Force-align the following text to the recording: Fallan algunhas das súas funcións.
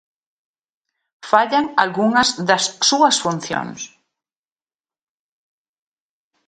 Fallan 1.31 1.65
algunhas 1.83 2.29
das 2.49 2.63
súas 2.89 3.15
funcións. 3.23 3.79